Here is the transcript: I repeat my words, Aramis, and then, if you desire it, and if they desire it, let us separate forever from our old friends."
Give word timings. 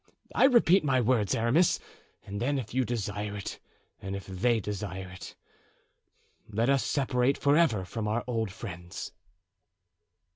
I 0.33 0.45
repeat 0.45 0.83
my 0.83 0.99
words, 0.99 1.35
Aramis, 1.35 1.79
and 2.25 2.41
then, 2.41 2.57
if 2.57 2.73
you 2.73 2.83
desire 2.85 3.37
it, 3.37 3.59
and 4.01 4.15
if 4.15 4.25
they 4.25 4.59
desire 4.59 5.09
it, 5.09 5.35
let 6.49 6.71
us 6.71 6.83
separate 6.83 7.37
forever 7.37 7.85
from 7.85 8.07
our 8.07 8.23
old 8.25 8.49
friends." 8.51 9.11